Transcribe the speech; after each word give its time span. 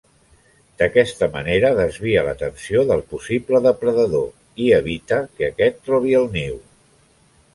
D'aquesta 0.81 1.27
manera 1.35 1.69
desvia 1.79 2.23
l'atenció 2.27 2.85
del 2.91 3.03
possible 3.11 3.61
depredador 3.67 4.63
i 4.67 4.71
evita 4.81 5.19
que 5.37 5.49
aquest 5.51 5.79
trobi 5.91 6.19
el 6.21 6.29
niu. 6.39 6.57